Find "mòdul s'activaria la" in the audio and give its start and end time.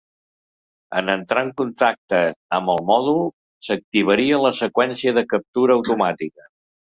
2.87-4.53